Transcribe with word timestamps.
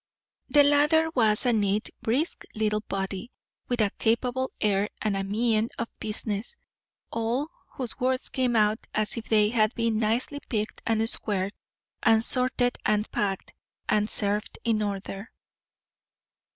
The 0.49 0.63
latter 0.63 1.11
was 1.13 1.45
a 1.45 1.53
neat, 1.53 1.91
brisk 2.01 2.43
little 2.55 2.81
body, 2.81 3.29
with 3.67 3.81
a 3.81 3.91
capable 3.99 4.51
air 4.59 4.89
and 4.99 5.15
a 5.15 5.23
mien 5.23 5.69
of 5.77 5.89
business; 5.99 6.55
all 7.11 7.49
whose 7.73 7.99
words 7.99 8.29
came 8.29 8.55
out 8.55 8.79
as 8.95 9.15
if 9.15 9.25
they 9.25 9.49
had 9.49 9.75
been 9.75 9.99
nicely 9.99 10.39
picked 10.49 10.81
and 10.87 11.07
squared, 11.07 11.53
and 12.01 12.23
sorted 12.25 12.79
and 12.83 13.11
packed, 13.11 13.53
and 13.87 14.09
served 14.09 14.57
in 14.63 14.81
order. 14.81 15.31